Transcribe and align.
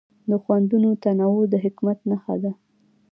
د 0.29 0.31
خوندونو 0.43 0.89
تنوع 1.03 1.41
د 1.51 1.55
حکمت 1.63 1.99
نښه 2.09 2.35
ده. 2.43 2.51